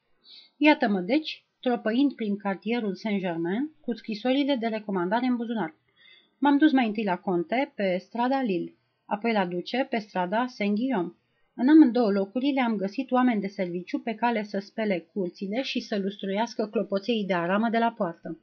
Iată-mă, 0.58 1.00
deci, 1.00 1.46
tropăind 1.60 2.14
prin 2.14 2.38
cartierul 2.38 2.96
Saint-Germain, 2.96 3.72
cu 3.82 3.94
scrisorile 3.94 4.56
de 4.56 4.68
recomandare 4.68 5.26
în 5.26 5.36
buzunar. 5.36 5.76
M-am 6.44 6.58
dus 6.58 6.72
mai 6.72 6.88
întâi 6.88 7.04
la 7.04 7.18
Conte, 7.18 7.72
pe 7.76 7.98
strada 7.98 8.42
Lille, 8.42 8.74
apoi 9.06 9.32
la 9.32 9.46
Duce, 9.46 9.88
pe 9.90 9.98
strada 9.98 10.46
Saint-Guillaume. 10.48 11.14
În 11.56 11.70
amândouă 11.70 12.12
locurile 12.12 12.62
am 12.62 12.76
găsit 12.76 13.12
oameni 13.12 13.42
de 13.42 13.48
serviciu 13.48 14.00
pe 14.00 14.14
cale 14.14 14.44
să 14.44 14.60
spele 14.60 15.08
curțile 15.14 15.62
și 15.62 15.80
să 15.80 15.98
lustruiască 15.98 16.68
clopoței 16.68 17.26
de 17.26 17.34
aramă 17.34 17.70
de 17.70 17.78
la 17.78 17.92
poartă. 17.92 18.40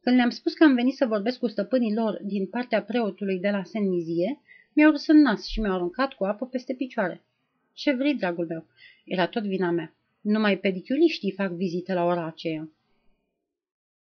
Când 0.00 0.16
le-am 0.16 0.30
spus 0.30 0.54
că 0.54 0.64
am 0.64 0.74
venit 0.74 0.94
să 0.94 1.06
vorbesc 1.06 1.38
cu 1.38 1.46
stăpânii 1.46 1.94
lor 1.94 2.20
din 2.22 2.46
partea 2.46 2.82
preotului 2.82 3.38
de 3.38 3.50
la 3.50 3.62
Saint-Nizie, 3.64 4.40
mi-au 4.72 4.90
râs 4.90 5.06
în 5.06 5.20
nas 5.20 5.46
și 5.46 5.60
mi-au 5.60 5.74
aruncat 5.74 6.12
cu 6.12 6.24
apă 6.24 6.46
peste 6.46 6.74
picioare. 6.74 7.22
Ce 7.72 7.92
vrei, 7.92 8.14
dragul 8.14 8.46
meu? 8.46 8.66
Era 9.04 9.26
tot 9.26 9.42
vina 9.42 9.70
mea. 9.70 9.94
Numai 10.20 10.58
pediculiștii 10.58 11.32
fac 11.32 11.50
vizite 11.50 11.94
la 11.94 12.04
ora 12.04 12.26
aceea. 12.26 12.68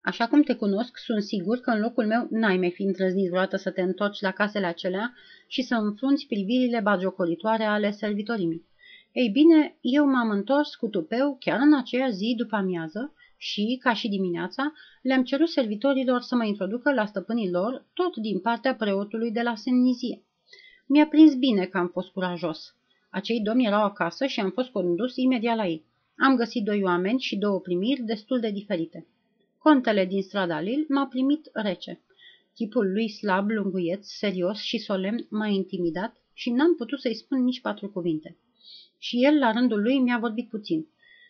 Așa 0.05 0.27
cum 0.27 0.41
te 0.41 0.55
cunosc, 0.55 0.97
sunt 0.97 1.23
sigur 1.23 1.59
că 1.59 1.69
în 1.69 1.79
locul 1.79 2.05
meu 2.05 2.27
n-ai 2.29 2.57
mai 2.57 2.71
fi 2.71 2.83
îndrăznit 2.83 3.29
vreodată 3.29 3.57
să 3.57 3.71
te 3.71 3.81
întorci 3.81 4.21
la 4.21 4.31
casele 4.31 4.65
acelea 4.65 5.13
și 5.47 5.61
să 5.61 5.75
înfrunți 5.75 6.25
privirile 6.25 6.79
bagiocoritoare 6.79 7.63
ale 7.63 7.91
servitorimii. 7.91 8.65
Ei 9.11 9.29
bine, 9.29 9.77
eu 9.81 10.05
m-am 10.05 10.29
întors 10.29 10.75
cu 10.75 10.87
tupeu 10.87 11.37
chiar 11.39 11.59
în 11.61 11.73
aceea 11.73 12.09
zi 12.09 12.33
după 12.37 12.55
amiază 12.55 13.13
și, 13.37 13.77
ca 13.81 13.93
și 13.93 14.07
dimineața, 14.07 14.73
le-am 15.01 15.23
cerut 15.23 15.49
servitorilor 15.49 16.21
să 16.21 16.35
mă 16.35 16.45
introducă 16.45 16.93
la 16.93 17.05
stăpânii 17.05 17.51
lor, 17.51 17.85
tot 17.93 18.15
din 18.15 18.39
partea 18.39 18.75
preotului 18.75 19.31
de 19.31 19.41
la 19.41 19.55
Semnizie. 19.55 20.23
Mi-a 20.85 21.07
prins 21.07 21.35
bine 21.35 21.65
că 21.65 21.77
am 21.77 21.87
fost 21.87 22.09
curajos. 22.09 22.75
Acei 23.09 23.41
domni 23.41 23.65
erau 23.65 23.83
acasă 23.83 24.25
și 24.25 24.39
am 24.39 24.49
fost 24.49 24.69
condus 24.69 25.15
imediat 25.15 25.55
la 25.55 25.67
ei. 25.67 25.85
Am 26.17 26.35
găsit 26.35 26.63
doi 26.63 26.83
oameni 26.83 27.19
și 27.19 27.37
două 27.37 27.59
primiri 27.59 28.01
destul 28.01 28.39
de 28.39 28.49
diferite. 28.49 29.07
Contele 29.63 30.05
din 30.05 30.21
strada 30.21 30.59
Lil 30.59 30.85
m-a 30.89 31.07
primit 31.07 31.49
rece. 31.53 32.01
Chipul 32.53 32.91
lui 32.91 33.09
slab, 33.09 33.49
lunguieț, 33.49 34.07
serios 34.07 34.59
și 34.59 34.77
solemn 34.77 35.25
m-a 35.29 35.47
intimidat 35.47 36.15
și 36.33 36.49
n-am 36.49 36.75
putut 36.75 36.99
să-i 36.99 37.15
spun 37.15 37.43
nici 37.43 37.61
patru 37.61 37.89
cuvinte. 37.89 38.37
Și 38.97 39.25
el, 39.25 39.37
la 39.37 39.51
rândul 39.51 39.81
lui, 39.81 39.99
mi-a 39.99 40.17
vorbit 40.17 40.49
puțin. 40.49 40.87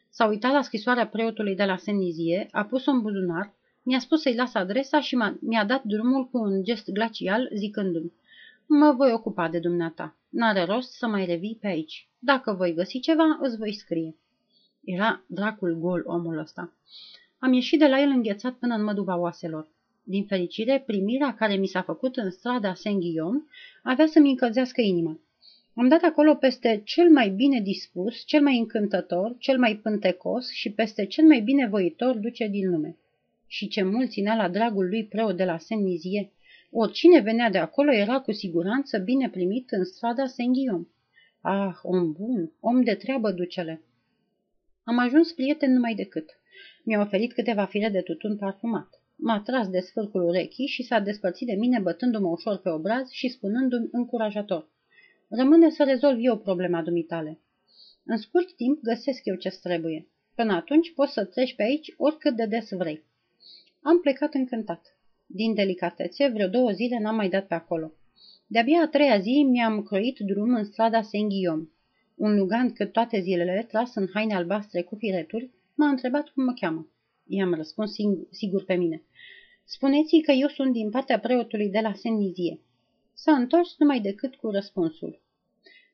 S-a 0.09 0.27
uitat 0.27 0.51
la 0.51 0.61
scrisoarea 0.61 1.07
preotului 1.07 1.55
de 1.55 1.63
la 1.63 1.77
Senizie, 1.77 2.47
a 2.51 2.63
pus-o 2.63 2.91
în 2.91 3.01
buzunar, 3.01 3.53
mi-a 3.83 3.99
spus 3.99 4.21
să-i 4.21 4.35
las 4.35 4.53
adresa 4.53 5.01
și 5.01 5.17
mi-a 5.39 5.65
dat 5.65 5.83
drumul 5.83 6.29
cu 6.29 6.37
un 6.37 6.63
gest 6.63 6.91
glacial, 6.91 7.49
zicându-mi 7.55 8.13
Mă 8.65 8.93
voi 8.97 9.11
ocupa 9.11 9.49
de 9.49 9.59
dumneata. 9.59 10.15
N-are 10.29 10.65
rost 10.65 10.91
să 10.91 11.07
mai 11.07 11.25
revii 11.25 11.57
pe 11.61 11.67
aici. 11.67 12.07
Dacă 12.19 12.53
voi 12.53 12.73
găsi 12.73 12.99
ceva, 12.99 13.37
îți 13.41 13.57
voi 13.57 13.73
scrie. 13.73 14.15
Era 14.83 15.23
dracul 15.27 15.77
gol 15.79 16.03
omul 16.05 16.37
ăsta. 16.37 16.73
Am 17.43 17.53
ieșit 17.53 17.79
de 17.79 17.87
la 17.87 18.01
el 18.01 18.09
înghețat 18.09 18.53
până 18.53 18.75
în 18.75 18.83
măduva 18.83 19.17
oaselor. 19.17 19.67
Din 20.03 20.25
fericire, 20.25 20.83
primirea 20.85 21.35
care 21.35 21.55
mi 21.55 21.67
s-a 21.67 21.81
făcut 21.81 22.17
în 22.17 22.31
strada 22.31 22.73
Saint-Guillaume 22.73 23.43
avea 23.83 24.05
să-mi 24.05 24.29
încălzească 24.29 24.81
inima. 24.81 25.19
Am 25.75 25.87
dat 25.87 26.03
acolo 26.03 26.35
peste 26.35 26.81
cel 26.85 27.09
mai 27.09 27.29
bine 27.29 27.61
dispus, 27.61 28.25
cel 28.25 28.41
mai 28.41 28.57
încântător, 28.57 29.35
cel 29.37 29.57
mai 29.57 29.75
pântecos 29.75 30.49
și 30.51 30.71
peste 30.71 31.05
cel 31.05 31.25
mai 31.25 31.39
binevoitor 31.39 32.15
duce 32.15 32.47
din 32.47 32.69
lume. 32.69 32.97
Și 33.47 33.67
ce 33.67 33.83
mult 33.83 34.09
ținea 34.09 34.35
la 34.35 34.49
dragul 34.49 34.87
lui 34.87 35.05
preot 35.05 35.37
de 35.37 35.43
la 35.43 35.57
Saint-Nizie. 35.57 36.31
Oricine 36.71 37.19
venea 37.19 37.49
de 37.49 37.57
acolo 37.57 37.93
era 37.93 38.19
cu 38.19 38.31
siguranță 38.31 38.97
bine 38.97 39.29
primit 39.29 39.71
în 39.71 39.83
strada 39.85 40.25
Saint-Guillaume. 40.25 40.87
Ah, 41.41 41.75
om 41.81 42.11
bun, 42.11 42.51
om 42.59 42.83
de 42.83 42.93
treabă, 42.93 43.31
ducele! 43.31 43.81
Am 44.83 44.97
ajuns 44.97 45.31
prieten 45.31 45.73
numai 45.73 45.95
decât. 45.95 46.37
Mi-a 46.85 47.01
oferit 47.01 47.33
câteva 47.33 47.65
fire 47.65 47.89
de 47.89 48.01
tutun 48.01 48.37
parfumat. 48.37 49.01
m-a 49.15 49.41
tras 49.41 49.69
de 49.69 49.79
sfârcul 49.79 50.23
urechii 50.23 50.67
și 50.67 50.83
s-a 50.83 50.99
despărțit 50.99 51.47
de 51.47 51.53
mine 51.53 51.79
bătându-mă 51.79 52.27
ușor 52.27 52.57
pe 52.57 52.69
obraz 52.69 53.09
și 53.09 53.29
spunându-mi 53.29 53.89
încurajator. 53.91 54.69
Rămâne 55.29 55.69
să 55.69 55.83
rezolv 55.83 56.17
eu 56.19 56.37
problema 56.37 56.81
dumitale. 56.81 57.39
În 58.05 58.17
scurt 58.17 58.55
timp 58.55 58.81
găsesc 58.81 59.25
eu 59.25 59.35
ce 59.35 59.49
trebuie. 59.49 60.07
Până 60.35 60.53
atunci 60.53 60.93
poți 60.93 61.13
să 61.13 61.25
treci 61.25 61.55
pe 61.55 61.63
aici 61.63 61.93
oricât 61.97 62.35
de 62.35 62.45
des 62.45 62.69
vrei. 62.69 63.03
Am 63.81 63.99
plecat 63.99 64.33
încântat. 64.33 64.97
Din 65.25 65.53
delicatețe, 65.53 66.27
vreo 66.27 66.47
două 66.47 66.71
zile 66.71 66.99
n-am 66.99 67.15
mai 67.15 67.29
dat 67.29 67.47
pe 67.47 67.53
acolo. 67.53 67.91
De-abia 68.47 68.81
a 68.81 68.87
treia 68.87 69.19
zi 69.19 69.45
mi-am 69.49 69.83
croit 69.83 70.19
drum 70.19 70.53
în 70.53 70.63
strada 70.63 71.01
Saint-Guillaume. 71.01 71.69
Un 72.15 72.35
lugand 72.35 72.71
cât 72.71 72.91
toate 72.91 73.19
zilele, 73.19 73.65
tras 73.69 73.95
în 73.95 74.07
haine 74.13 74.35
albastre 74.35 74.81
cu 74.81 74.95
fireturi, 74.95 75.49
m-a 75.75 75.89
întrebat 75.89 76.29
cum 76.29 76.43
mă 76.43 76.53
cheamă. 76.59 76.87
I-am 77.27 77.53
răspuns 77.53 77.95
sigur 78.29 78.63
pe 78.63 78.73
mine. 78.73 79.03
Spuneți-i 79.63 80.21
că 80.21 80.31
eu 80.31 80.47
sunt 80.47 80.73
din 80.73 80.89
partea 80.89 81.19
preotului 81.19 81.69
de 81.69 81.79
la 81.79 81.93
Senizie. 81.93 82.59
S-a 83.13 83.31
întors 83.31 83.75
numai 83.77 83.99
decât 83.99 84.35
cu 84.35 84.49
răspunsul. 84.49 85.21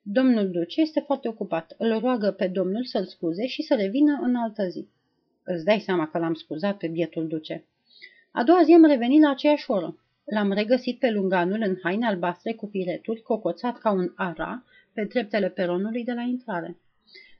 Domnul 0.01 0.51
duce 0.51 0.81
este 0.81 0.99
foarte 0.99 1.27
ocupat. 1.27 1.75
Îl 1.77 1.99
roagă 1.99 2.31
pe 2.31 2.47
domnul 2.47 2.85
să-l 2.85 3.05
scuze 3.05 3.47
și 3.47 3.61
să 3.61 3.75
revină 3.75 4.19
în 4.21 4.35
altă 4.35 4.67
zi. 4.67 4.87
Îți 5.43 5.65
dai 5.65 5.79
seama 5.79 6.07
că 6.07 6.17
l-am 6.17 6.33
scuzat 6.33 6.77
pe 6.77 6.87
bietul 6.87 7.27
duce. 7.27 7.65
A 8.31 8.43
doua 8.43 8.63
zi 8.63 8.73
am 8.73 8.85
revenit 8.85 9.21
la 9.21 9.29
aceeași 9.29 9.71
oră. 9.71 9.99
L-am 10.25 10.51
regăsit 10.51 10.99
pe 10.99 11.11
lunganul 11.11 11.61
în 11.61 11.77
haine 11.83 12.05
albastre 12.05 12.53
cu 12.53 12.65
fireturi, 12.65 13.21
cocoțat 13.21 13.77
ca 13.77 13.91
un 13.91 14.11
ara, 14.15 14.63
pe 14.93 15.05
treptele 15.05 15.49
peronului 15.49 16.03
de 16.03 16.13
la 16.13 16.21
intrare. 16.21 16.77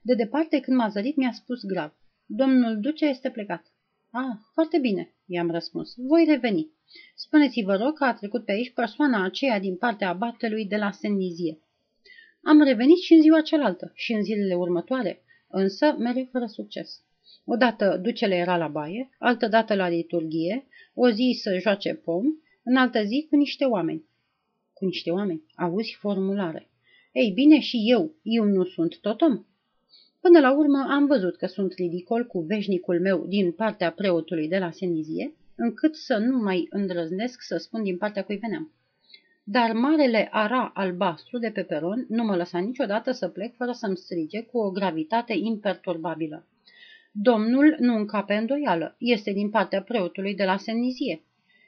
De 0.02 0.14
departe, 0.14 0.60
când 0.60 0.78
m-a 0.78 0.88
zărit, 0.88 1.16
mi-a 1.16 1.32
spus 1.32 1.66
grav. 1.66 1.94
Domnul 2.32 2.80
duce 2.80 3.06
este 3.06 3.30
plecat. 3.30 3.74
Ah, 4.12 4.38
foarte 4.54 4.80
bine, 4.80 5.14
i-am 5.26 5.52
răspuns. 5.52 5.94
Voi 5.98 6.26
reveni. 6.28 6.72
Spuneți-vă 7.16 7.76
rog 7.76 7.98
că 7.98 8.04
a 8.04 8.14
trecut 8.14 8.46
pe 8.46 8.52
aici 8.52 8.74
persoana 8.74 9.24
aceea 9.24 9.60
din 9.60 9.76
partea 9.76 10.10
abatelui 10.10 10.66
de 10.66 10.78
la 10.78 10.92
Senizie. 10.92 11.60
Am 12.44 12.62
revenit 12.62 12.98
și 12.98 13.14
în 13.14 13.22
ziua 13.22 13.42
cealaltă 13.42 13.92
și 13.96 14.14
în 14.14 14.24
zilele 14.24 14.56
următoare, 14.56 15.24
însă 15.48 15.96
mereu 15.98 16.28
fără 16.32 16.46
succes. 16.46 17.04
Odată 17.46 18.00
ducele 18.02 18.36
era 18.36 18.58
la 18.58 18.68
baie, 18.68 19.10
altă 19.20 19.48
dată 19.48 19.76
la 19.76 19.88
liturghie, 19.88 20.68
o 20.94 21.10
zi 21.10 21.40
să 21.42 21.58
joace 21.60 21.94
pom, 21.94 22.26
în 22.64 22.76
altă 22.76 23.04
zi 23.04 23.28
cu 23.30 23.36
niște 23.36 23.66
oameni. 23.66 24.06
Cu 24.74 24.86
niște 24.86 25.12
oameni? 25.12 25.44
Auzi 25.56 25.96
formulare. 26.00 26.70
Ei 27.12 27.32
bine, 27.32 27.60
și 27.60 27.78
eu, 27.86 28.16
eu 28.24 28.44
nu 28.44 28.66
sunt 28.66 29.00
tot 29.00 29.22
om. 29.22 29.44
Până 30.22 30.40
la 30.40 30.58
urmă 30.58 30.86
am 30.90 31.06
văzut 31.06 31.36
că 31.36 31.46
sunt 31.46 31.74
ridicol 31.74 32.26
cu 32.26 32.40
veșnicul 32.40 33.00
meu 33.00 33.26
din 33.28 33.52
partea 33.52 33.92
preotului 33.92 34.48
de 34.48 34.58
la 34.58 34.72
Senizie, 34.72 35.34
încât 35.56 35.96
să 35.96 36.18
nu 36.18 36.38
mai 36.38 36.68
îndrăznesc 36.70 37.42
să 37.42 37.58
spun 37.58 37.84
din 37.84 37.98
partea 37.98 38.24
cui 38.24 38.38
veneam. 38.38 38.72
Dar 39.44 39.74
marele 39.74 40.28
ara 40.32 40.72
albastru 40.74 41.38
de 41.38 41.50
pe 41.50 41.64
peron 41.64 42.06
nu 42.10 42.24
mă 42.24 42.36
lăsa 42.36 42.60
niciodată 42.60 43.12
să 43.12 43.28
plec 43.28 43.56
fără 43.56 43.72
să-mi 43.72 43.98
strige 43.98 44.42
cu 44.42 44.58
o 44.58 44.72
gravitate 44.72 45.34
imperturbabilă. 45.34 46.48
Domnul 47.12 47.76
nu 47.80 47.96
încape 47.96 48.34
îndoială, 48.34 48.96
este 48.98 49.32
din 49.32 49.50
partea 49.50 49.82
preotului 49.82 50.36
de 50.36 50.44
la 50.44 50.58
Senizie. 50.58 51.22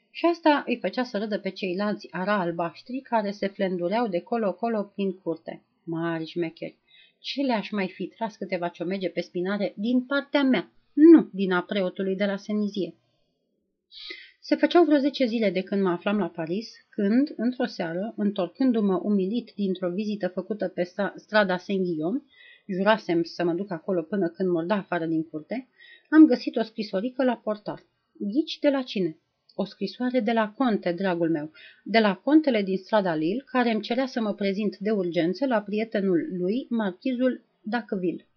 Și 0.10 0.26
asta 0.26 0.64
îi 0.68 0.78
făcea 0.82 1.04
să 1.04 1.18
râdă 1.18 1.40
pe 1.40 1.50
ceilalți 1.50 2.08
ara 2.12 2.40
albaștri 2.40 3.00
care 3.00 3.32
se 3.32 3.48
flendureau 3.48 4.08
de 4.08 4.20
colo-colo 4.20 4.84
prin 4.84 5.12
curte. 5.12 5.62
Mari 5.84 6.26
șmecheri! 6.26 6.81
Ce 7.24 7.42
le-aș 7.42 7.70
mai 7.70 7.90
fi 7.90 8.08
tras 8.08 8.36
câteva 8.36 8.68
ciomege 8.68 9.10
pe 9.10 9.22
spinare 9.22 9.74
din 9.78 10.06
partea 10.06 10.44
mea, 10.44 10.72
nu 10.94 11.30
din 11.34 11.52
a 11.52 11.62
preotului 11.62 12.16
de 12.16 12.26
la 12.26 12.38
Senizie. 12.38 12.96
Se 14.40 14.56
făceau 14.56 14.84
vreo 14.84 14.98
zece 14.98 15.26
zile 15.26 15.50
de 15.50 15.62
când 15.62 15.82
mă 15.82 15.90
aflam 15.90 16.18
la 16.18 16.30
Paris, 16.30 16.70
când, 16.90 17.34
într-o 17.36 17.66
seară, 17.66 18.14
întorcându-mă 18.18 19.00
umilit 19.04 19.52
dintr-o 19.56 19.90
vizită 19.90 20.28
făcută 20.28 20.68
pe 20.68 20.84
strada 21.16 21.58
Saint-Guillaume, 21.58 22.22
jurasem 22.68 23.24
să 23.24 23.44
mă 23.44 23.54
duc 23.54 23.72
acolo 23.72 24.02
până 24.02 24.30
când 24.30 24.50
mă 24.50 24.64
da 24.64 24.76
afară 24.76 25.06
din 25.06 25.24
curte, 25.24 25.70
am 26.10 26.26
găsit 26.26 26.56
o 26.56 26.64
scrisorică 26.64 27.24
la 27.24 27.38
portar. 27.38 27.86
Ghici 28.20 28.60
de 28.60 28.70
la 28.70 28.82
cine? 28.82 29.18
O 29.56 29.66
scrisoare 29.66 30.20
de 30.20 30.32
la 30.32 30.52
conte, 30.52 30.92
dragul 30.92 31.30
meu, 31.30 31.52
de 31.84 32.00
la 32.00 32.16
contele 32.16 32.62
din 32.62 32.78
strada 32.78 33.16
Lille, 33.16 33.44
care 33.46 33.72
îmi 33.72 33.82
cerea 33.82 34.06
să 34.06 34.22
mă 34.22 34.34
prezint 34.34 34.78
de 34.78 34.92
urgență 34.92 35.46
la 35.46 35.62
prietenul 35.62 36.28
lui, 36.38 36.68
marchizul 36.70 37.42
Dacville. 37.62 38.28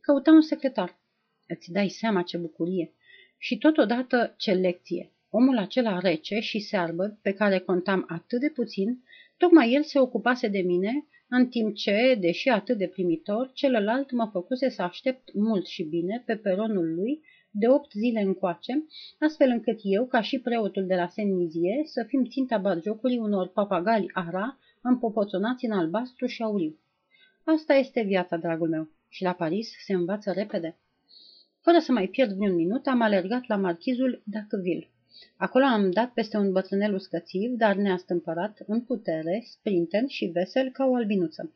Căuta 0.00 0.30
un 0.30 0.40
secretar. 0.40 0.98
Îți 1.48 1.72
dai 1.72 1.88
seama 1.88 2.22
ce 2.22 2.36
bucurie. 2.36 2.92
Și 3.38 3.58
totodată 3.58 4.34
ce 4.36 4.52
lecție. 4.52 5.10
Omul 5.30 5.58
acela 5.58 5.98
rece 5.98 6.38
și 6.38 6.58
searbă, 6.58 7.18
pe 7.22 7.32
care 7.32 7.58
contam 7.58 8.04
atât 8.08 8.40
de 8.40 8.48
puțin, 8.48 9.02
tocmai 9.36 9.72
el 9.72 9.82
se 9.82 9.98
ocupase 9.98 10.48
de 10.48 10.60
mine, 10.60 11.06
în 11.28 11.48
timp 11.48 11.74
ce, 11.74 12.16
deși 12.20 12.48
atât 12.48 12.78
de 12.78 12.86
primitor, 12.86 13.50
celălalt 13.52 14.10
mă 14.10 14.28
făcuse 14.32 14.68
să 14.68 14.82
aștept 14.82 15.34
mult 15.34 15.66
și 15.66 15.82
bine 15.82 16.22
pe 16.26 16.36
peronul 16.36 16.94
lui 16.94 17.22
de 17.58 17.68
opt 17.68 17.92
zile 17.92 18.20
încoace, 18.20 18.84
astfel 19.18 19.48
încât 19.50 19.78
eu, 19.82 20.06
ca 20.06 20.20
și 20.20 20.38
preotul 20.38 20.86
de 20.86 20.94
la 20.94 21.08
Senizie, 21.08 21.82
să 21.84 22.04
fim 22.06 22.24
ținta 22.24 22.58
batjocurii 22.58 23.18
unor 23.18 23.48
papagali 23.48 24.10
ara 24.12 24.58
împopoțonați 24.80 25.64
în 25.64 25.72
albastru 25.72 26.26
și 26.26 26.42
auriu. 26.42 26.78
Asta 27.44 27.74
este 27.74 28.02
viața, 28.02 28.36
dragul 28.36 28.68
meu, 28.68 28.88
și 29.08 29.22
la 29.22 29.32
Paris 29.32 29.70
se 29.84 29.92
învață 29.92 30.32
repede. 30.32 30.76
Fără 31.60 31.78
să 31.78 31.92
mai 31.92 32.06
pierd 32.06 32.38
un 32.38 32.54
minut, 32.54 32.86
am 32.86 33.00
alergat 33.00 33.46
la 33.46 33.56
marchizul 33.56 34.22
Dacville. 34.24 34.90
Acolo 35.36 35.64
am 35.64 35.90
dat 35.90 36.12
peste 36.12 36.36
un 36.36 36.52
bătrânel 36.52 36.94
uscățiv, 36.94 37.50
dar 37.50 37.76
neastâmpărat, 37.76 38.58
în 38.66 38.80
putere, 38.80 39.42
sprinten 39.46 40.06
și 40.06 40.26
vesel 40.26 40.70
ca 40.70 40.84
o 40.84 40.94
albinuță. 40.94 41.52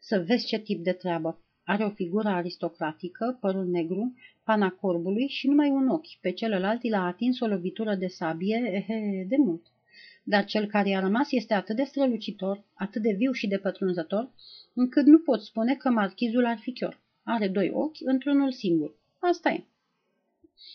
Să 0.00 0.20
vezi 0.26 0.46
ce 0.46 0.58
tip 0.58 0.84
de 0.84 0.92
treabă. 0.92 1.40
Are 1.68 1.84
o 1.84 1.90
figură 1.90 2.28
aristocratică, 2.28 3.38
părul 3.40 3.66
negru, 3.66 4.14
pana 4.44 4.70
corbului 4.70 5.28
și 5.28 5.48
numai 5.48 5.70
un 5.70 5.88
ochi. 5.88 6.16
Pe 6.20 6.30
celălalt 6.30 6.82
i 6.82 6.88
l-a 6.88 7.06
atins 7.06 7.40
o 7.40 7.46
lovitură 7.46 7.94
de 7.94 8.06
sabie, 8.06 8.56
ehe, 8.72 9.24
de 9.28 9.36
mult. 9.36 9.66
Dar 10.22 10.44
cel 10.44 10.66
care 10.66 10.88
i-a 10.88 11.00
rămas 11.00 11.32
este 11.32 11.54
atât 11.54 11.76
de 11.76 11.82
strălucitor, 11.82 12.64
atât 12.74 13.02
de 13.02 13.12
viu 13.12 13.32
și 13.32 13.46
de 13.46 13.58
pătrunzător, 13.58 14.30
încât 14.74 15.06
nu 15.06 15.18
pot 15.18 15.42
spune 15.42 15.74
că 15.74 15.90
marchizul 15.90 16.46
ar 16.46 16.58
fi 16.58 16.72
chior. 16.72 17.00
Are 17.22 17.48
doi 17.48 17.70
ochi 17.74 18.00
într-unul 18.00 18.52
singur. 18.52 18.94
Asta 19.18 19.50
e. 19.50 19.64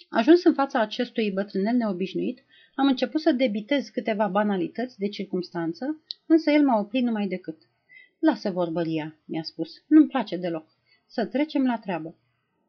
Ajuns 0.10 0.44
în 0.44 0.54
fața 0.54 0.80
acestui 0.80 1.32
bătrânel 1.32 1.76
neobișnuit, 1.76 2.44
am 2.76 2.88
început 2.88 3.22
să 3.22 3.32
debitez 3.32 3.88
câteva 3.88 4.28
banalități 4.28 5.00
de 5.00 5.08
circumstanță, 5.08 6.02
însă 6.26 6.52
el 6.52 6.64
m-a 6.64 6.80
oprit 6.80 7.04
numai 7.04 7.28
decât. 7.28 7.58
Lasă 8.20 8.50
vorbăria, 8.50 9.16
mi-a 9.26 9.44
spus, 9.44 9.84
nu-mi 9.88 10.08
place 10.08 10.38
deloc. 10.38 10.71
Să 11.14 11.26
trecem 11.26 11.66
la 11.66 11.78
treabă. 11.78 12.16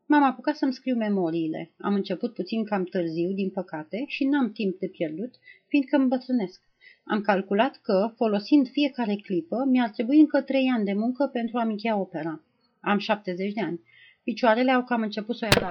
M-am 0.06 0.22
apucat 0.22 0.56
să-mi 0.56 0.72
scriu 0.72 0.96
memoriile. 0.96 1.72
Am 1.78 1.94
început 1.94 2.34
puțin 2.34 2.64
cam 2.64 2.84
târziu, 2.84 3.32
din 3.32 3.50
păcate, 3.50 4.04
și 4.06 4.24
n-am 4.24 4.52
timp 4.52 4.78
de 4.78 4.86
pierdut, 4.86 5.34
fiindcă 5.66 5.96
îmi 5.96 6.08
bătrânesc. 6.08 6.62
Am 7.04 7.20
calculat 7.20 7.76
că, 7.82 8.12
folosind 8.16 8.68
fiecare 8.68 9.14
clipă, 9.14 9.64
mi-ar 9.68 9.90
trebui 9.90 10.20
încă 10.20 10.40
trei 10.40 10.68
ani 10.68 10.84
de 10.84 10.92
muncă 10.92 11.26
pentru 11.26 11.58
a 11.58 11.62
încheia 11.62 11.96
opera. 11.96 12.42
Am 12.80 12.98
70 12.98 13.52
de 13.52 13.60
ani. 13.60 13.80
Picioarele 14.22 14.70
au 14.70 14.84
cam 14.84 15.02
început 15.02 15.36
să 15.36 15.44
o 15.44 15.60
ia 15.60 15.68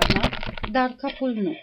dar 0.71 0.95
capul 0.97 1.33
nu. 1.33 1.53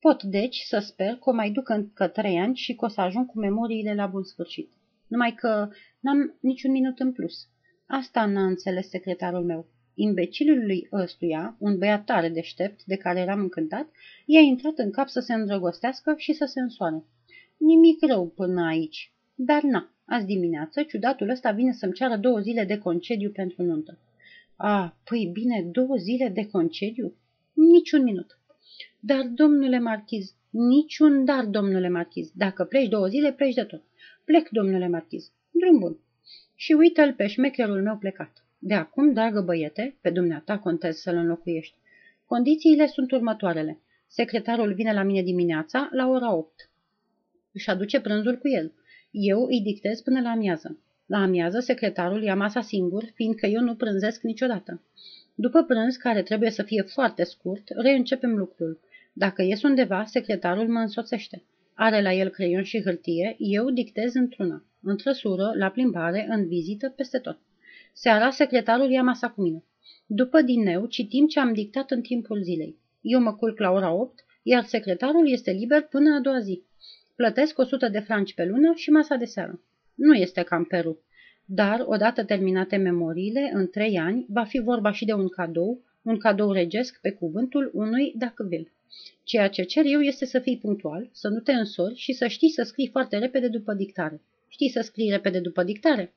Pot, 0.00 0.22
deci, 0.22 0.56
să 0.56 0.78
sper 0.78 1.14
că 1.14 1.30
o 1.30 1.32
mai 1.32 1.50
duc 1.50 1.68
încă 1.68 2.08
trei 2.08 2.38
ani 2.38 2.56
și 2.56 2.74
că 2.74 2.84
o 2.84 2.88
să 2.88 3.00
ajung 3.00 3.26
cu 3.26 3.38
memoriile 3.38 3.94
la 3.94 4.06
bun 4.06 4.22
sfârșit. 4.22 4.72
Numai 5.06 5.34
că 5.34 5.68
n-am 6.00 6.36
niciun 6.40 6.70
minut 6.70 6.98
în 6.98 7.12
plus. 7.12 7.48
Asta 7.86 8.26
n-a 8.26 8.46
înțeles 8.46 8.88
secretarul 8.88 9.44
meu. 9.44 9.72
Imbecilului 9.94 10.88
ăstuia, 10.92 11.56
un 11.58 11.78
băiat 11.78 12.04
tare 12.04 12.28
deștept, 12.28 12.84
de 12.84 12.96
care 12.96 13.20
eram 13.20 13.40
încântat, 13.40 13.88
i-a 14.26 14.40
intrat 14.40 14.78
în 14.78 14.90
cap 14.90 15.08
să 15.08 15.20
se 15.20 15.34
îndrăgostească 15.34 16.14
și 16.16 16.32
să 16.32 16.44
se 16.44 16.60
însoare. 16.60 17.04
Nimic 17.56 18.04
rău 18.06 18.26
până 18.26 18.66
aici. 18.66 19.12
Dar 19.34 19.62
na, 19.62 19.90
azi 20.04 20.26
dimineață, 20.26 20.82
ciudatul 20.82 21.28
ăsta 21.28 21.50
vine 21.50 21.72
să-mi 21.72 21.92
ceară 21.92 22.16
două 22.16 22.38
zile 22.38 22.64
de 22.64 22.78
concediu 22.78 23.30
pentru 23.30 23.62
nuntă. 23.62 23.98
Ah, 24.56 24.90
păi 25.04 25.30
bine, 25.32 25.62
două 25.72 25.96
zile 25.96 26.28
de 26.28 26.46
concediu? 26.46 27.14
Niciun 27.52 28.02
minut. 28.02 28.38
Dar, 29.00 29.26
domnule 29.26 29.78
marchiz, 29.78 30.34
niciun 30.50 31.24
dar, 31.24 31.44
domnule 31.44 31.88
marchiz. 31.88 32.30
Dacă 32.34 32.64
pleci 32.64 32.88
două 32.88 33.06
zile, 33.06 33.32
pleci 33.32 33.54
de 33.54 33.62
tot. 33.62 33.82
Plec, 34.24 34.48
domnule 34.48 34.88
marchiz. 34.88 35.30
Drum 35.50 35.78
bun. 35.78 35.98
Și 36.54 36.72
uită-l 36.72 37.12
pe 37.12 37.26
șmecherul 37.26 37.82
meu 37.82 37.96
plecat. 37.96 38.43
De 38.66 38.74
acum, 38.74 39.12
dragă 39.12 39.40
băiete, 39.40 39.96
pe 40.00 40.10
dumneata 40.10 40.58
contez 40.58 40.96
să-l 40.96 41.16
înlocuiești. 41.16 41.74
Condițiile 42.26 42.86
sunt 42.86 43.10
următoarele. 43.10 43.80
Secretarul 44.06 44.74
vine 44.74 44.92
la 44.92 45.02
mine 45.02 45.22
dimineața 45.22 45.88
la 45.92 46.08
ora 46.08 46.34
8. 46.34 46.70
Își 47.52 47.70
aduce 47.70 48.00
prânzul 48.00 48.36
cu 48.38 48.48
el. 48.48 48.72
Eu 49.10 49.44
îi 49.44 49.60
dictez 49.60 50.00
până 50.00 50.20
la 50.20 50.28
amiază. 50.30 50.78
La 51.06 51.18
amiază, 51.18 51.60
secretarul 51.60 52.22
ia 52.22 52.34
masa 52.34 52.60
singur, 52.60 53.04
fiindcă 53.14 53.46
eu 53.46 53.60
nu 53.60 53.74
prânzesc 53.74 54.22
niciodată. 54.22 54.82
După 55.34 55.62
prânz, 55.62 55.96
care 55.96 56.22
trebuie 56.22 56.50
să 56.50 56.62
fie 56.62 56.82
foarte 56.82 57.24
scurt, 57.24 57.68
reîncepem 57.68 58.36
lucrul. 58.36 58.80
Dacă 59.12 59.42
ies 59.42 59.62
undeva, 59.62 60.04
secretarul 60.04 60.68
mă 60.68 60.78
însoțește. 60.78 61.42
Are 61.74 62.02
la 62.02 62.12
el 62.12 62.28
creion 62.28 62.62
și 62.62 62.82
hârtie, 62.82 63.36
eu 63.38 63.70
dictez 63.70 64.14
într-una, 64.14 64.64
în 64.82 64.96
trăsură, 64.96 65.52
la 65.54 65.68
plimbare, 65.68 66.26
în 66.30 66.46
vizită, 66.46 66.88
peste 66.88 67.18
tot. 67.18 67.38
Seara, 67.96 68.30
secretarul 68.30 68.90
ia 68.90 69.02
masa 69.02 69.30
cu 69.30 69.42
mine. 69.42 69.64
După 70.06 70.40
dineu, 70.40 70.86
citim 70.86 71.26
ce 71.26 71.40
am 71.40 71.52
dictat 71.52 71.90
în 71.90 72.00
timpul 72.00 72.42
zilei. 72.42 72.78
Eu 73.00 73.20
mă 73.20 73.34
culc 73.34 73.58
la 73.58 73.70
ora 73.70 73.92
8, 73.92 74.24
iar 74.42 74.64
secretarul 74.64 75.30
este 75.30 75.50
liber 75.50 75.82
până 75.82 76.14
a 76.14 76.20
doua 76.20 76.40
zi. 76.40 76.62
Plătesc 77.16 77.58
100 77.58 77.88
de 77.88 77.98
franci 77.98 78.34
pe 78.34 78.44
lună 78.44 78.72
și 78.74 78.90
masa 78.90 79.16
de 79.16 79.24
seară. 79.24 79.60
Nu 79.94 80.14
este 80.14 80.42
cam 80.42 80.64
Peru, 80.64 80.98
dar, 81.44 81.84
odată 81.86 82.24
terminate 82.24 82.76
memoriile, 82.76 83.50
în 83.54 83.68
trei 83.68 83.98
ani, 83.98 84.26
va 84.28 84.44
fi 84.44 84.58
vorba 84.58 84.92
și 84.92 85.04
de 85.04 85.12
un 85.12 85.28
cadou, 85.28 85.84
un 86.02 86.18
cadou 86.18 86.52
regesc 86.52 87.00
pe 87.00 87.10
cuvântul 87.10 87.70
unui 87.74 88.12
dacă 88.16 88.44
vil. 88.48 88.72
Ceea 89.22 89.48
ce 89.48 89.62
cer 89.62 89.84
eu 89.84 90.00
este 90.00 90.24
să 90.24 90.38
fii 90.38 90.58
punctual, 90.58 91.08
să 91.12 91.28
nu 91.28 91.40
te 91.40 91.52
însori 91.52 91.94
și 91.94 92.12
să 92.12 92.26
știi 92.26 92.50
să 92.50 92.62
scrii 92.62 92.88
foarte 92.88 93.18
repede 93.18 93.48
după 93.48 93.74
dictare. 93.74 94.22
Știi 94.48 94.68
să 94.68 94.80
scrii 94.80 95.10
repede 95.10 95.40
după 95.40 95.62
dictare? 95.62 96.14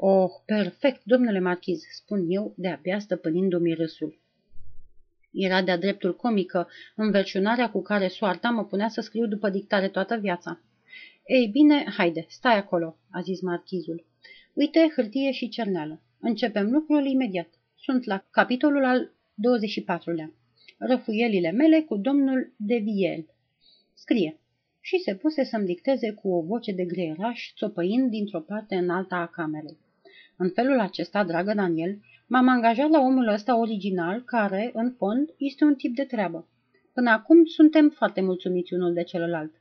Oh, 0.00 0.30
perfect, 0.46 1.00
domnule 1.04 1.40
marchiz, 1.40 1.82
spun 1.90 2.24
eu, 2.28 2.54
de-abia 2.56 2.98
stăpânindu-mi 2.98 3.74
râsul. 3.74 4.20
Era 5.32 5.62
de-a 5.62 5.76
dreptul 5.76 6.16
comică 6.16 6.68
înverșunarea 6.96 7.70
cu 7.70 7.82
care 7.82 8.08
soarta 8.08 8.50
mă 8.50 8.64
punea 8.64 8.88
să 8.88 9.00
scriu 9.00 9.26
după 9.26 9.50
dictare 9.50 9.88
toată 9.88 10.16
viața. 10.16 10.60
Ei 11.26 11.46
bine, 11.46 11.84
haide, 11.96 12.24
stai 12.28 12.56
acolo, 12.56 12.98
a 13.10 13.20
zis 13.20 13.40
marchizul. 13.40 14.06
Uite 14.52 14.92
hârtie 14.94 15.30
și 15.30 15.48
cerneală. 15.48 16.02
Începem 16.20 16.70
lucrul 16.70 17.06
imediat. 17.06 17.48
Sunt 17.74 18.04
la 18.04 18.24
capitolul 18.30 18.84
al 18.84 19.12
24-lea. 19.46 20.32
Răfuielile 20.78 21.50
mele 21.50 21.80
cu 21.80 21.96
domnul 21.96 22.52
de 22.56 22.76
Viel. 22.76 23.26
Scrie. 23.94 24.40
Și 24.80 24.98
se 24.98 25.14
puse 25.14 25.44
să-mi 25.44 25.66
dicteze 25.66 26.12
cu 26.12 26.28
o 26.28 26.42
voce 26.42 26.72
de 26.72 26.84
greieraș, 26.84 27.52
țopăind 27.56 28.10
dintr-o 28.10 28.40
parte 28.40 28.74
în 28.74 28.90
alta 28.90 29.16
a 29.16 29.26
camerei. 29.26 29.86
În 30.40 30.50
felul 30.50 30.80
acesta, 30.80 31.24
dragă 31.24 31.54
Daniel, 31.54 31.98
m-am 32.26 32.48
angajat 32.48 32.90
la 32.90 33.00
omul 33.00 33.28
ăsta 33.28 33.58
original, 33.58 34.22
care, 34.22 34.70
în 34.74 34.92
fond, 34.96 35.28
este 35.38 35.64
un 35.64 35.74
tip 35.74 35.94
de 35.94 36.04
treabă. 36.04 36.48
Până 36.92 37.10
acum 37.10 37.44
suntem 37.44 37.88
foarte 37.88 38.20
mulțumiți 38.20 38.74
unul 38.74 38.92
de 38.92 39.02
celălalt. 39.02 39.52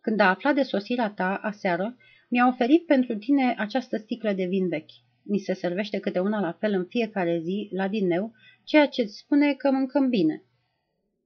Când 0.00 0.20
a 0.20 0.28
aflat 0.28 0.54
de 0.54 0.62
sosirea 0.62 1.10
ta 1.10 1.34
aseară, 1.34 1.96
mi-a 2.28 2.46
oferit 2.46 2.86
pentru 2.86 3.16
tine 3.16 3.54
această 3.58 3.96
sticlă 3.96 4.32
de 4.32 4.44
vin 4.44 4.68
vechi. 4.68 4.90
Mi 5.22 5.38
se 5.38 5.52
servește 5.52 5.98
câte 5.98 6.18
una 6.18 6.40
la 6.40 6.52
fel 6.52 6.72
în 6.72 6.84
fiecare 6.84 7.40
zi, 7.42 7.68
la 7.72 7.88
dineu, 7.88 8.32
ceea 8.64 8.86
ce 8.86 9.02
îți 9.02 9.16
spune 9.16 9.54
că 9.54 9.70
mâncăm 9.70 10.08
bine. 10.08 10.42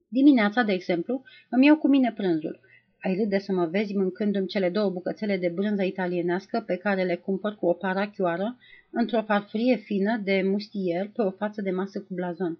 Dimineața, 0.09 0.63
de 0.63 0.73
exemplu, 0.73 1.23
îmi 1.51 1.67
iau 1.67 1.77
cu 1.77 1.89
mine 1.89 2.13
prânzul. 2.13 2.61
Ai 3.03 3.17
râde 3.17 3.39
să 3.39 3.53
mă 3.53 3.67
vezi 3.67 3.95
mâncându-mi 3.95 4.47
cele 4.47 4.71
două 4.71 4.91
bucățele 4.91 5.37
de 5.37 5.49
brânză 5.49 5.83
italienească 5.83 6.63
pe 6.67 6.77
care 6.77 7.03
le 7.03 7.17
cumpăr 7.17 7.55
cu 7.55 7.67
o 7.67 7.73
parachioară 7.73 8.59
într-o 8.93 9.23
farfurie 9.23 9.77
fină 9.77 10.21
de 10.25 10.43
mustier 10.45 11.09
pe 11.09 11.23
o 11.23 11.31
față 11.31 11.63
de 11.63 11.71
masă 11.71 12.01
cu 12.01 12.15
blazon. 12.15 12.59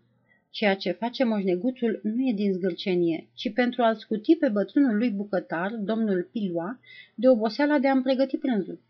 Ceea 0.51 0.75
ce 0.75 0.91
face 0.91 1.25
moșneguțul 1.25 2.01
nu 2.03 2.29
e 2.29 2.33
din 2.33 2.53
zgârcenie, 2.53 3.29
ci 3.35 3.53
pentru 3.53 3.83
a-l 3.83 3.95
scuti 3.95 4.37
pe 4.37 4.49
bătrânul 4.49 4.97
lui 4.97 5.11
bucătar, 5.11 5.71
domnul 5.75 6.29
Piloa, 6.33 6.81
de 7.15 7.29
oboseala 7.29 7.79
de 7.79 7.89
a-mi 7.89 8.03
pregăti 8.03 8.37
prânzul. 8.37 8.81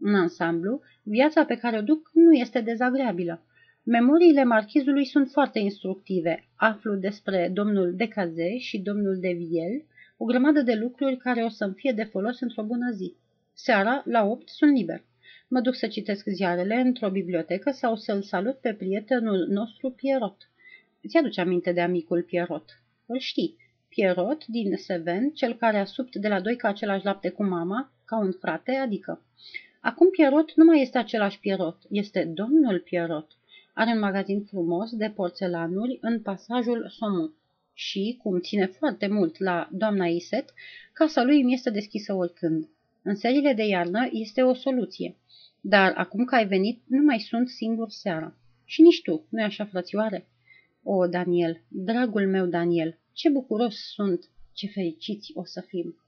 În 0.00 0.14
ansamblu, 0.14 0.80
viața 1.02 1.44
pe 1.44 1.56
care 1.56 1.78
o 1.78 1.82
duc 1.82 2.10
nu 2.12 2.32
este 2.32 2.60
dezagreabilă. 2.60 3.42
Memoriile 3.82 4.44
marchizului 4.44 5.04
sunt 5.04 5.28
foarte 5.30 5.58
instructive. 5.58 6.48
Aflu 6.56 6.94
despre 6.94 7.50
domnul 7.52 7.94
Decaze 7.96 8.58
și 8.58 8.78
domnul 8.78 9.18
de 9.20 9.32
Viel, 9.32 9.84
o 10.16 10.24
grămadă 10.24 10.62
de 10.62 10.74
lucruri 10.74 11.16
care 11.16 11.42
o 11.42 11.48
să-mi 11.48 11.74
fie 11.76 11.92
de 11.92 12.04
folos 12.04 12.40
într-o 12.40 12.62
bună 12.62 12.90
zi. 12.90 13.14
Seara, 13.52 14.02
la 14.06 14.24
opt, 14.24 14.48
sunt 14.48 14.76
liber. 14.76 15.04
Mă 15.52 15.60
duc 15.60 15.74
să 15.74 15.86
citesc 15.86 16.26
ziarele 16.26 16.74
într-o 16.74 17.10
bibliotecă 17.10 17.70
sau 17.70 17.96
să-l 17.96 18.22
salut 18.22 18.56
pe 18.56 18.74
prietenul 18.74 19.46
nostru 19.48 19.90
Pierrot. 19.90 20.50
Îți 21.02 21.16
aduce 21.16 21.40
aminte 21.40 21.72
de 21.72 21.80
amicul 21.80 22.22
Pierrot. 22.22 22.82
Îl 23.06 23.18
știi. 23.18 23.56
Pierrot 23.88 24.46
din 24.46 24.76
Seven, 24.76 25.30
cel 25.30 25.56
care 25.56 25.78
a 25.78 25.84
subt 25.84 26.16
de 26.16 26.28
la 26.28 26.40
doi 26.40 26.56
ca 26.56 26.68
același 26.68 27.04
lapte 27.04 27.28
cu 27.28 27.44
mama, 27.44 27.92
ca 28.04 28.18
un 28.18 28.32
frate, 28.32 28.74
adică. 28.74 29.24
Acum 29.80 30.10
Pierrot 30.10 30.54
nu 30.54 30.64
mai 30.64 30.80
este 30.80 30.98
același 30.98 31.40
Pierrot, 31.40 31.78
este 31.88 32.24
domnul 32.24 32.80
Pierrot. 32.80 33.30
Are 33.74 33.90
un 33.90 33.98
magazin 33.98 34.44
frumos 34.44 34.90
de 34.90 35.12
porțelanuri 35.14 35.98
în 36.00 36.20
pasajul 36.20 36.86
Somu 36.88 37.32
și, 37.74 38.18
cum 38.22 38.40
ține 38.40 38.66
foarte 38.66 39.06
mult 39.06 39.38
la 39.38 39.68
doamna 39.72 40.06
Iset, 40.06 40.54
casa 40.92 41.22
lui 41.22 41.40
îmi 41.40 41.52
este 41.52 41.70
deschisă 41.70 42.14
oricând. 42.14 42.68
În 43.02 43.14
serile 43.14 43.52
de 43.52 43.66
iarnă 43.66 44.08
este 44.12 44.42
o 44.42 44.54
soluție, 44.54 45.16
dar 45.60 45.92
acum 45.96 46.24
că 46.24 46.34
ai 46.34 46.46
venit, 46.46 46.82
nu 46.86 47.02
mai 47.02 47.18
sunt 47.18 47.48
singur 47.48 47.90
seara. 47.90 48.36
Și 48.64 48.82
nici 48.82 49.02
tu, 49.02 49.26
nu-i 49.28 49.42
așa, 49.42 49.64
frățioare? 49.64 50.28
O, 50.82 51.06
Daniel, 51.06 51.62
dragul 51.68 52.28
meu 52.28 52.46
Daniel, 52.46 52.98
ce 53.12 53.28
bucuros 53.28 53.74
sunt, 53.74 54.30
ce 54.52 54.66
fericiți 54.66 55.30
o 55.34 55.44
să 55.44 55.60
fim! 55.60 55.99